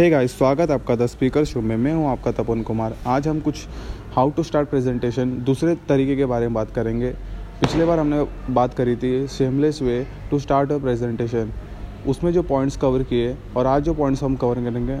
Hey 0.00 0.08
guys 0.10 0.36
स्वागत 0.38 0.70
आपका 0.70 0.94
the 0.96 1.06
speaker 1.06 1.44
show 1.44 1.60
में। 1.60 1.76
मैं 1.76 1.92
हूँ 1.94 2.06
आपका 2.10 2.30
तपन 2.32 2.62
कुमार। 2.62 2.94
आज 3.06 3.26
हम 3.28 3.40
कुछ 3.40 3.66
हाउ 4.12 4.30
टू 4.30 4.42
स्टार्ट 4.42 4.68
प्रेजेंटेशन 4.68 5.32
दूसरे 5.44 5.74
तरीके 5.88 6.16
के 6.16 6.26
बारे 6.26 6.46
में 6.46 6.54
बात 6.54 6.70
करेंगे। 6.74 7.10
पिछले 7.60 7.84
बार 7.84 7.98
हमने 7.98 8.22
बात 8.50 8.74
करी 8.74 8.96
थी 8.96 9.26
seamless 9.28 9.82
way 9.82 10.06
to 10.30 10.38
start 10.38 10.72
a 10.72 10.78
presentation 10.78 11.52
उसमें 12.08 12.32
जो 12.32 12.42
पॉइंट्स 12.42 12.76
कवर 12.76 13.02
किए 13.02 13.36
और 13.56 13.66
आज 13.66 13.82
जो 13.82 13.94
पॉइंट्स 13.94 14.22
हम 14.22 14.36
कवर 14.36 14.62
करेंगे, 14.62 14.98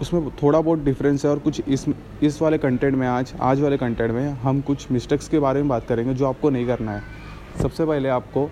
उसमें 0.00 0.30
थोड़ा 0.42 0.60
बहुत 0.60 0.84
डिफरेंस 0.84 1.24
है 1.24 1.30
और 1.30 1.38
कुछ 1.38 1.60
इस 1.68 1.86
इस 2.22 2.40
वाले 2.42 2.58
कंटेंट 2.58 2.94
में 2.94 3.06
आज 3.08 3.34
आज 3.42 3.60
वाले 3.60 3.76
कंटेंट 3.76 4.12
में 4.12 4.28
हम 4.42 4.60
कुछ 4.60 4.90
मिस्टेक्स 4.92 5.28
के 5.28 5.38
बारे 5.38 5.62
में 5.62 5.68
बात 5.68 5.86
करेंगे 5.88 6.14
जो 6.14 6.26
आपको 6.26 6.50
नहीं 6.50 6.66
करना 6.66 6.92
है। 6.92 7.02
सबसे 7.62 7.86
पहले 7.86 8.08
आपको 8.10 8.50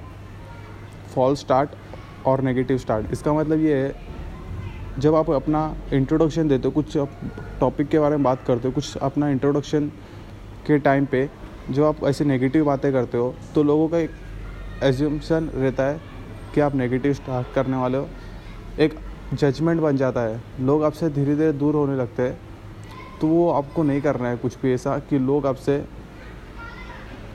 फॉल 1.14 1.34
स्टार्ट 1.36 2.26
और 2.26 2.42
नेगेटिव 2.42 2.79
स्टार्ट 2.79 3.12
इसका 3.12 3.32
मतलब 3.32 3.64
ये 3.64 3.76
है 3.76 4.10
जब 4.98 5.14
आप 5.14 5.30
अपना 5.30 5.74
इंट्रोडक्शन 5.93 6.48
देते 6.48 6.68
हो, 6.68 6.72
कुछ 6.72 6.96
टॉपिक 7.61 7.89
के 7.89 7.98
बारे 7.98 8.16
में 8.16 8.25
बात 8.25 8.44
करते 8.46 8.68
हो, 8.68 8.75
कुछ 8.75 8.96
अपना 8.96 9.29
इंट्रोडक्शन 9.29 9.86
के 10.66 10.79
टाइम 10.79 11.04
पे 11.04 11.29
जब 11.71 11.82
आप 11.85 12.04
ऐसे 12.04 12.25
नेगेटिव 12.25 12.64
बातें 12.64 12.93
करते 12.93 13.18
हो 13.18 13.35
तो 13.54 13.63
लोगों 13.63 13.89
का 13.89 13.99
एक 13.99 14.11
एज्यूमसन 14.82 15.49
रहता 15.54 15.85
है 15.85 16.00
कि 16.54 16.61
आप 16.61 16.75
नेगेटिव 16.75 17.13
स्टार्ट 17.13 17.54
करने 17.54 17.76
वाले 17.76 17.99
हो। 17.99 18.08
एक 18.80 18.94
जजमेंट 19.35 19.80
बन 19.80 19.96
जाता 19.96 20.21
है। 20.21 20.40
लोग 20.61 20.85
आपसे 20.85 21.08
धीरे 21.11 21.35
धीरे 21.36 21.52
दूर 21.52 21.74
होने 21.74 21.96
लगते 21.96 22.22
हैं। 22.22 22.38
तो 23.21 23.27
वो 23.27 23.50
आपको 23.50 23.82
नहीं 23.82 24.00
करना 24.00 24.29
है 24.29 24.36
कुछ 24.36 24.57
भी 24.63 24.72
ऐसा 24.72 24.99
कि 25.00 25.18
लोग 25.18 25.46
आपसे 25.46 25.85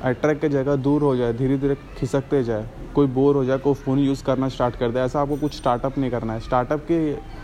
अट्रैक्ट 0.03 0.41
की 0.41 0.49
जगह 0.49 0.75
दूर 0.75 1.01
हो 1.01 1.15
जाए 1.15 1.33
धीरे 1.33 1.57
धीरे 1.57 1.75
खिसकते 1.97 2.43
जाए। 2.43 2.69
कोई 2.95 3.07
बोर 3.07 3.35
हो 3.35 3.45
जाए, 3.45 3.57
कोई 3.57 3.73
फ़ोन 3.73 3.99
यूज़ 3.99 4.23
करना 4.23 4.49
स्टार्ट 4.49 4.75
कर 4.75 4.91
दे। 4.91 4.99
ऐसा 4.99 5.21
आपको 5.21 5.35
कुछ 5.37 5.55
स्टार्टअप 5.55 5.97
नहीं 5.97 6.11
करना 6.11 6.33
है। 6.33 6.39
स्टार्टअप 6.39 6.85
के 6.91 7.36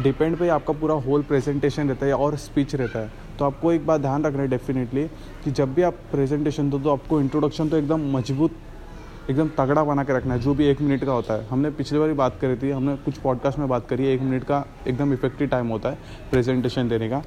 डिपेंड 0.00 0.36
पे 0.36 0.48
आपका 0.48 0.72
पूरा 0.72 0.94
होल 0.94 1.22
प्रेजेंटेशन 1.22 1.88
रहता 1.88 2.06
है 2.06 2.14
और 2.14 2.36
स्पीच 2.36 2.74
रहता 2.74 2.98
है। 2.98 3.10
तो 3.38 3.44
आपको 3.44 3.72
एक 3.72 3.86
बात 3.86 4.00
ध्यान 4.00 4.24
रखना 4.24 4.42
है 4.42 4.48
डेफिनेटली 4.48 5.04
कि 5.44 5.50
जब 5.50 5.74
भी 5.74 5.82
आप 5.82 5.94
प्रेजेंटेशन 6.10 6.70
दो 6.70 6.78
तो 6.78 6.90
आपको 6.90 7.20
इंट्रोडक्शन 7.20 7.68
तो 7.68 7.76
एकदम 7.76 8.06
मज़बूत, 8.16 8.50
एकदम 9.30 9.48
तगड़ा 9.58 9.84
बना 9.84 10.04
के 10.04 10.16
रखना 10.16 10.34
है। 10.34 10.40
जो 10.40 10.54
भी 10.54 10.66
एक 10.66 10.80
मिनट 10.80 11.04
का 11.04 11.12
होता 11.12 11.34
है। 11.34 11.46
हमने 11.46 11.70
पिछली 11.70 11.98
बार 11.98 12.12
बात 12.12 12.38
करी 12.40 12.56
थी, 12.56 12.70
हमने 12.70 12.96
कुछ 12.96 13.18
पॉडकास्ट 13.18 13.58
में 13.58 13.68
बात 13.68 13.88
करी 13.88 14.06
है, 14.06 14.14
एक 14.14 14.20
मिनट 14.20 14.44
का 14.44 14.64
एकदम 14.88 15.12
इफ़ेक्टिव 15.12 15.48
टाइम 15.48 15.68
होता 15.68 15.88
है 15.88 15.98
प्रेजेंटेशन 16.30 16.88
देने 16.88 17.08
का। 17.08 17.22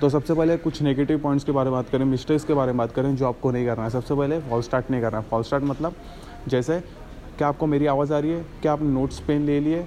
तो 0.00 0.08
सबसे 0.08 0.34
पहले 0.34 0.56
कुछ 0.56 0.82
नेगेटिव 0.82 1.18
पॉइंट्स 1.18 1.44
के 1.44 1.52
बारे 1.52 1.70
में 1.70 1.78
बात 1.78 1.90
करें 1.90 2.04
मिस्टेक्स 2.04 2.44
के 2.44 2.54
बारे 2.54 2.72
में 2.72 2.78
बात 2.78 2.92
करें 2.92 3.14
जो 3.16 3.26
आपको 3.26 3.50
नहीं 3.50 3.66
करना 3.66 3.84
है। 3.84 3.90
सबसे 3.90 4.14
पहले 4.14 4.40
फॉल 4.40 4.62
स्टार्ट 4.62 4.90
नहीं 4.90 5.00
करना 5.00 5.18
है। 5.18 5.24
फॉल 5.24 5.42
स्टार्ट 5.42 5.64
मतलब 5.64 5.94
जैसे, 6.48 6.80
क्या 7.38 7.48
आपको 7.48 7.66
मेरी 7.66 7.86
आवाज़ 7.86 8.12
आ 8.12 8.18
रही 8.18 8.30
है? 8.30 8.44
क्या 8.62 8.72
आपने 8.72 8.88
नोट्स 8.88 9.20
पेन 9.20 9.42
ले 9.42 9.60
लिए? 9.60 9.86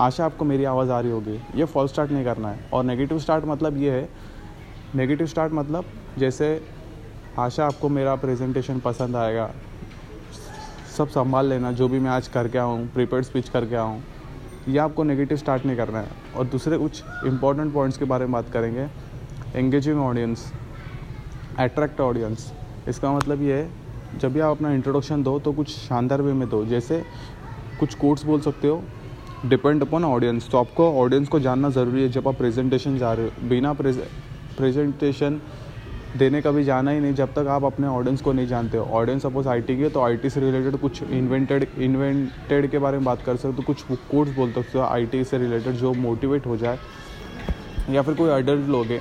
आशा, 0.00 0.24
आपको 0.24 0.44
मेरी 0.44 0.64
आवाज़ 0.64 0.90
आ 0.90 1.00
रही 1.00 1.10
होगी। 1.10 1.40
ये 1.54 1.64
फॉल 1.64 1.86
स्टार्ट 1.88 2.10
नहीं 2.10 2.24
करना 2.24 2.48
है। 2.48 2.68
और 2.72 2.84
नेगेटिव 2.84 3.18
स्टार्ट 3.18 3.44
मतलब 3.44 3.76
ये 3.76 3.90
है 3.90 4.08
नेगेटिव 4.94 5.26
स्टार्ट 5.26 5.52
मतलब 5.52 5.84
जैसे 6.18 6.60
आशा, 7.38 7.66
आपको 7.66 7.88
मेरा 7.88 8.14
प्रेजेंटेशन 8.14 8.80
पसंद 8.80 9.16
आएगा। 9.16 9.50
सब 10.96 11.08
संभाल 11.08 11.46
लेना, 11.46 11.72
जो 11.72 11.88
भी 11.88 11.98
मैं 11.98 12.10
आज 12.10 12.28
करके 12.28 12.58
आऊँ 12.58 12.86
प्रिपेयर 12.88 13.22
स्पीच 13.22 13.48
करके 13.48 13.76
आऊँ, 13.76 14.02
ये 14.68 14.78
आपको 14.78 15.02
नेगेटिव 15.04 15.36
स्टार्ट 15.36 15.66
नहीं 15.66 15.76
करना 15.76 15.98
है। 15.98 16.10
और 16.36 16.44
दूसरे 16.46 16.78
कुछ 16.78 17.02
इंपॉर्टेंट 17.26 17.72
पॉइंट्स 17.74 17.98
के 17.98 18.04
बारे 18.04 18.24
में 18.24 18.32
बात 18.32 18.50
करेंगे। 18.50 18.86
एंगेजिंग 19.54 20.00
ऑडियंस 20.00 20.52
अट्रैक्ट 21.58 22.00
ऑडियंस 22.00 22.52
इसका 22.88 23.12
मतलब 23.12 23.42
ये 23.42 23.54
है, 23.54 23.70
जब 24.18 24.32
भी 24.32 24.40
आप 24.40 24.56
अपना 24.56 24.72
इंट्रोडक्शन 24.72 25.22
दो 25.22 25.38
तो 25.38 25.52
कुछ 25.52 25.68
शानदार 25.68 26.22
वे 26.22 26.32
में 26.32 26.48
दो। 26.48 26.64
जैसे 26.64 27.02
कुछ 27.80 27.94
कोट्स 27.94 28.24
बोल 28.24 28.40
सकते 28.40 28.68
हो 28.68 28.82
डिपेंड 29.44 29.82
अपॉन 29.82 30.04
ऑडियंस 30.04 30.48
तो 30.50 30.58
आपको 30.58 30.88
ऑडियंस 31.00 31.28
को 31.28 31.38
जानना 31.40 31.68
ज़रूरी 31.70 32.02
है 32.02 32.08
जब 32.08 32.28
आप 32.28 32.36
प्रेजेंटेशन 32.36 32.96
जा 32.98 33.12
रहे 33.12 33.26
हो। 33.26 33.48
बिना 33.48 33.72
प्रेजेंटेशन 33.72 35.40
देने 36.18 36.40
का 36.42 36.50
भी 36.50 36.62
जाना 36.64 36.90
ही 36.90 37.00
नहीं, 37.00 37.14
जब 37.14 37.32
तक 37.34 37.46
आप 37.48 37.64
अपने 37.64 37.86
ऑडियंस 37.86 38.20
को 38.22 38.32
नहीं 38.32 38.46
जानते 38.46 38.78
हो। 38.78 38.84
ऑडियंस 38.92 39.22
सपोज़ 39.22 39.48
आईटी 39.48 39.76
के 39.78 39.88
तो 39.88 40.00
आईटी 40.02 40.30
से 40.30 40.40
रिलेटेड 40.40 40.76
कुछ 40.80 41.02
इन्वेंटेड 41.02 41.66
इन्वेंटेड 41.78 42.70
के 42.70 42.78
बारे 42.78 42.96
में 42.96 43.04
बात 43.04 43.22
कर 43.22 43.36
सकते 43.36 43.56
हो 43.56 43.62
कुछ 43.62 43.82
कोर्स 44.10 44.34
बोल 44.36 44.52
सकते 44.52 44.78
हो 44.78 44.84
आई 44.84 45.06
टी 45.06 45.22
से 45.24 45.38
रिलेटेड 45.38 45.74
जो 45.74 45.92
मोटिवेट 45.94 46.46
हो 46.46 46.56
जाए, 46.56 46.78
या 47.90 48.02
फिर 48.02 48.14
कोई 48.14 48.30
अडल्ट 48.30 48.68
लोग 48.68 48.86
है 48.86 49.00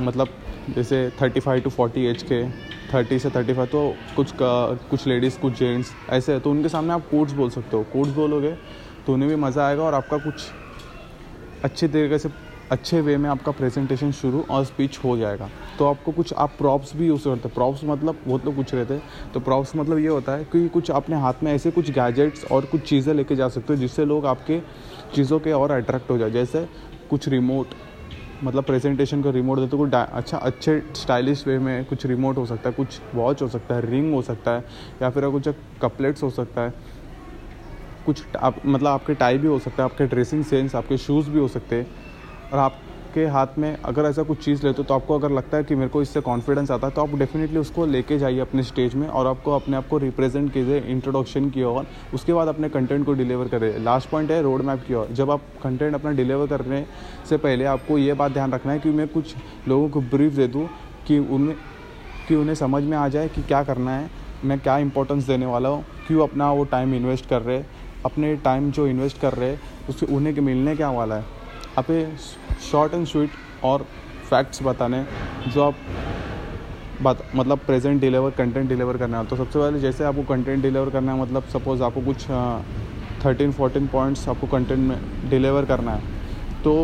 मतलब 0.00 0.28
जैसे 0.70 1.08
thirty 1.22 1.40
five 1.40 1.60
to 1.60 1.70
forty 1.70 2.06
age 2.06 2.22
के 2.22 2.44
थर्टी 2.92 3.18
से 3.18 3.30
थर्टी 3.30 3.54
फाइव 3.54 3.68
तो 3.68 3.94
कुछ 4.16 4.32
का 4.32 4.52
कुछ 4.90 5.06
लेडीज़ 5.06 5.38
कुछ 5.40 5.58
जेंट्स 5.58 5.92
ऐसे 6.10 6.32
है 6.32 6.40
तो 6.40 6.50
उनके 6.50 6.68
सामने 6.68 6.92
आप 6.92 7.08
कोर्स 7.10 7.32
बोल 7.32 7.50
सकते 7.50 7.76
हो। 7.76 7.82
कोर्स 7.92 8.10
बोलोगे 8.12 8.54
तो 9.06 9.12
उन्हें 9.12 9.28
भी 9.30 9.36
मज़ा 9.36 9.66
आएगा 9.66 9.82
और 9.82 9.94
आपका 9.94 10.16
कुछ 10.18 10.52
अच्छे 11.64 11.88
तरीके 11.88 12.18
से, 12.18 12.28
अच्छे 12.70 13.00
वे 13.00 13.16
में 13.16 13.28
आपका 13.30 13.52
प्रेजेंटेशन 13.52 14.10
शुरू 14.12 14.44
और 14.50 14.64
स्पीच 14.64 14.98
हो 14.98 15.16
जाएगा। 15.16 15.50
तो 15.78 15.86
आपको 15.86 16.12
कुछ, 16.12 16.32
आप 16.34 16.54
प्रॉप्स 16.58 16.94
भी 16.96 17.06
यूज़ 17.06 17.24
करते 17.24 17.48
हैं। 17.48 17.54
प्रॉप्स 17.54 17.80
मतलब 17.84 18.20
वो 18.26 18.38
तो 18.38 18.52
कुछ 18.52 18.74
रहते 18.74 18.94
हैं। 18.94 19.30
तो 19.34 19.40
प्रॉप्स 19.40 19.74
मतलब 19.76 19.98
ये 19.98 20.08
होता 20.08 20.32
है 20.32 20.44
कि 20.44 20.66
कुछ 20.68 20.90
अपने 20.90 21.16
हाथ 21.16 21.42
में 21.42 21.52
ऐसे 21.52 21.70
कुछ 21.70 21.90
गैजेट्स 21.90 22.44
और 22.44 22.66
कुछ 22.66 22.88
चीज़ें 22.88 23.12
लेके 23.14 23.36
जा 23.36 23.48
सकते 23.48 23.72
हो 23.72 23.80
जिससे 23.80 24.04
लोग 24.04 24.26
आपके 24.26 24.60
चीज़ों 25.14 25.40
के 25.40 25.52
और 25.52 25.70
अट्रैक्ट 25.70 26.10
हो 26.10 26.18
जाए। 26.18 26.30
जैसे 26.30 26.66
कुछ 27.10 27.28
रिमोट 27.28 27.74
मतलब 28.40 28.64
प्रेजेंटेशन 28.64 29.22
का 29.22 29.30
रिमोट 29.30 29.58
देते 29.58 29.76
कुछ 29.76 29.94
अच्छा 29.94 30.38
अच्छे 30.38 30.78
स्टाइलिश 30.96 31.46
वे 31.46 31.58
में 31.58 31.84
कुछ 31.84 32.06
रिमोट 32.06 32.38
हो 32.38 32.46
सकता 32.46 32.68
है, 32.68 32.74
कुछ 32.74 33.00
वॉच 33.14 33.42
हो 33.42 33.48
सकता 33.48 33.74
है 33.74 33.86
रिंग 33.86 34.12
हो 34.14 34.22
सकता 34.22 34.50
है, 34.50 34.64
या 35.02 35.10
फिर 35.10 35.28
कुछ 35.30 35.48
कपलेट्स 35.82 36.22
हो 36.22 36.30
सकता 36.30 36.62
है। 36.62 36.74
कुछ 38.06 38.22
आप 38.36 38.56
मतलब 38.66 38.88
आपके 38.88 39.14
टाई 39.14 39.38
भी 39.38 39.48
हो 39.48 39.58
सकता 39.58 39.82
है, 39.82 39.90
आपके 39.90 40.06
ड्रेसिंग 40.06 40.44
सेंस 40.44 40.74
आपके 40.74 40.96
शूज़ 40.98 41.30
भी 41.30 41.38
हो 41.38 41.48
सकते 41.48 41.76
हैं। 41.76 41.86
और 42.52 42.58
आपके 42.58 43.24
हाथ 43.26 43.58
में 43.58 43.76
अगर 43.76 44.04
ऐसा 44.04 44.22
कुछ 44.22 44.44
चीज़ 44.44 44.64
लेते 44.66 44.76
हो 44.78 44.84
तो 44.84 44.94
आपको 44.94 45.18
अगर 45.18 45.30
लगता 45.30 45.56
है 45.56 45.64
कि 45.64 45.74
मेरे 45.74 45.88
को 45.88 46.02
इससे 46.02 46.20
कॉन्फिडेंस 46.20 46.70
आता 46.70 46.86
है 46.86 46.92
तो 46.92 47.02
आप 47.02 47.14
डेफिनेटली 47.18 47.58
उसको 47.58 47.86
लेके 47.86 48.18
जाइए 48.18 48.38
अपने 48.40 48.62
स्टेज 48.62 48.94
में 48.94 49.06
और 49.08 49.26
आपको 49.26 49.52
अपने 49.52 49.76
आप 49.76 49.88
को 49.88 49.98
रिप्रेजेंट 49.98 50.52
कीजिए 50.52 50.78
इंट्रोडक्शन 50.80 51.50
की 51.50 51.62
और 51.62 51.86
उसके 52.14 52.32
बाद 52.32 52.48
अपने 52.48 52.68
कंटेंट 52.68 53.04
को 53.06 53.12
डिलीवर 53.12 53.48
करें 53.48 53.78
लास्ट 53.84 54.08
पॉइंट 54.10 54.30
है 54.30 54.40
रोड 54.42 54.62
मैप 54.62 54.84
की 54.86 54.94
ओर। 54.94 55.08
जब 55.12 55.30
आप 55.30 55.42
कंटेंट 55.62 55.94
अपना 55.94 56.10
डिलीवर 56.12 56.46
करने 56.48 56.84
से 57.28 57.36
पहले 57.36 57.64
आपको 57.66 57.98
ये 57.98 58.14
बात 58.14 58.32
ध्यान 58.32 58.52
रखना 58.52 58.72
है 58.72 58.78
कि 58.78 58.90
मैं 58.90 59.08
कुछ 59.08 59.34
लोगों 59.68 59.88
को 59.88 60.00
ब्रीफ 60.00 60.32
दे 60.32 60.46
दूँ 60.46 60.68
कि 61.06 61.18
उन्हें 61.18 61.56
कि 62.28 62.34
उन्हें 62.34 62.54
समझ 62.54 62.82
में 62.82 62.96
आ 62.96 63.06
जाए 63.08 63.28
कि 63.28 63.42
क्या 63.42 63.62
करना 63.64 63.90
है, 63.90 64.10
मैं 64.44 64.58
क्या 64.58 64.76
इंपॉर्टेंस 64.78 65.26
देने 65.26 65.46
वाला 65.46 65.68
हूँ, 65.68 65.84
क्यों 66.06 66.22
अपना 66.22 66.50
वो 66.52 66.64
टाइम 66.64 66.94
इन्वेस्ट 66.94 67.28
कर 67.28 67.42
रहे 67.42 67.62
अपने 68.04 68.34
टाइम 68.44 68.70
जो 68.70 68.86
इन्वेस्ट 68.86 69.20
कर 69.20 69.32
रहे 69.32 69.50
हैं 69.50 69.60
उससे 69.88 70.06
उन्हें 70.06 70.34
के 70.34 70.40
मिलने 70.40 70.74
क्या 70.76 70.90
वाला 70.90 71.14
है? 71.14 71.24
आप 71.78 71.86
शॉर्ट 72.62 72.94
एंड 72.94 73.06
स्वीट 73.06 73.30
और 73.64 73.86
फैक्ट्स 74.30 74.62
बताने, 74.62 75.04
जो 75.48 75.62
आप 75.62 75.74
बात 77.02 77.22
मतलब 77.36 77.58
प्रेजेंट 77.58 78.00
डिलीवर 78.00 78.30
कंटेंट 78.30 78.68
डिलीवर 78.68 78.96
करना 78.96 79.18
है। 79.18 79.26
तो 79.26 79.36
सबसे 79.36 79.58
पहले 79.58 79.80
जैसे 79.80 80.04
आपको 80.04 80.22
कंटेंट 80.24 80.62
डिलीवर 80.62 80.90
करना 80.90 81.12
है 81.12 81.20
मतलब 81.20 81.44
सपोज़ 81.52 81.82
आपको 81.82 82.00
कुछ 82.02 82.26
थर्टीन 83.24 83.52
फोर्टीन 83.52 83.86
पॉइंट्स 83.86 84.28
आपको 84.28 84.46
कंटेंट 84.48 84.80
में 84.80 85.30
डिलीवर 85.30 85.64
करना 85.64 85.92
है। 85.92 86.62
तो 86.64 86.74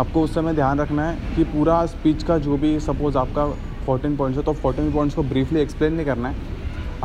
आपको 0.00 0.22
उस 0.22 0.34
समय 0.34 0.54
ध्यान 0.54 0.80
रखना 0.80 1.08
है 1.08 1.34
कि 1.36 1.44
पूरा 1.46 1.84
स्पीच 1.86 2.22
का 2.22 2.38
जो 2.38 2.56
भी 2.56 2.78
सपोज़ 2.80 3.18
आपका 3.18 3.46
फोर्टीन 3.86 4.16
पॉइंट्स 4.16 4.38
है 4.38 4.44
तो 4.44 4.52
फोर्टीन 4.54 4.92
पॉइंट्स 4.92 5.16
को 5.16 5.22
ब्रीफली 5.24 5.60
एक्सप्लेन 5.60 5.92
नहीं 5.92 6.06
करना 6.06 6.28
है। 6.28 6.36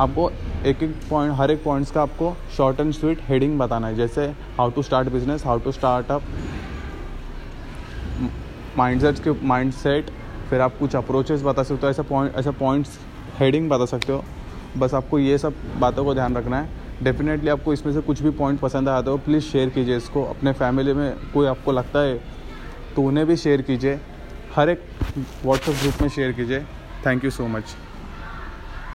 आपको 0.00 0.30
एक 0.66 0.82
एक 0.82 0.92
पॉइंट 1.08 1.34
हर 1.36 1.50
एक 1.50 1.62
पॉइंट्स 1.64 1.90
का 1.90 2.02
आपको 2.02 2.32
शॉर्ट 2.56 2.78
एंड 2.80 2.92
स्वीट 2.92 3.18
हेडिंग 3.22 3.58
बताना 3.58 3.86
है। 3.86 3.94
जैसे 3.96 4.24
how 4.58 4.70
to 4.70 4.82
start 4.82 5.08
business 5.12 5.44
how 5.46 5.58
to 5.60 5.72
start 5.72 6.10
up 6.10 6.22
mindsets 8.76 9.20
के 9.20 9.30
माइंड 9.46 9.72
सेट 9.72 10.10
फिर 10.50 10.60
आप 10.60 10.78
कुछ 10.78 10.96
अप्रोचेस 10.96 11.42
बता 11.42 11.62
सकते 11.62 11.86
हो 11.86 11.90
ऐसा 11.90 12.02
पॉइंट 12.02 12.36
ऐसा 12.36 12.50
पॉइंट्स 12.60 12.98
हेडिंग 13.38 13.68
बता 13.70 13.86
सकते 13.86 14.12
हो। 14.12 14.24
बस 14.78 14.94
आपको 14.94 15.18
ये 15.18 15.38
सब 15.38 15.54
बातों 15.80 16.04
को 16.04 16.14
ध्यान 16.14 16.36
रखना 16.36 16.60
है। 16.60 17.04
डेफिनेटली 17.04 17.50
आपको 17.50 17.72
इसमें 17.72 17.92
से 17.92 18.00
कुछ 18.00 18.22
भी 18.22 18.30
पॉइंट 18.32 18.60
पसंद 18.60 18.88
आया 18.88 19.02
तो 19.02 19.16
प्लीज़ 19.18 19.44
शेयर 19.44 19.68
कीजिए 19.70 19.96
इसको। 19.96 20.24
अपने 20.24 20.52
फैमिली 20.54 20.92
में 20.92 21.14
कोई 21.34 21.46
आपको 21.46 21.72
लगता 21.72 22.00
है 22.00 22.20
तो 22.96 23.02
उन्हें 23.02 23.26
भी 23.26 23.36
शेयर 23.36 23.62
कीजिए। 23.62 24.00
हर 24.56 24.68
एक 24.70 24.82
व्हाट्सएप 25.44 25.74
ग्रुप 25.76 26.02
में 26.02 26.08
शेयर 26.08 26.32
कीजिए। 26.32 26.60
Thank 27.06 27.24
you 27.24 27.30
so 27.30 27.46
much 27.48 27.76